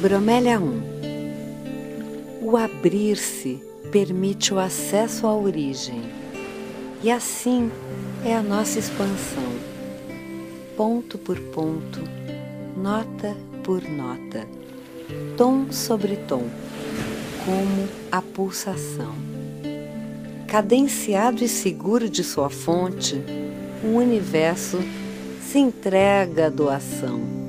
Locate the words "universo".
23.96-24.78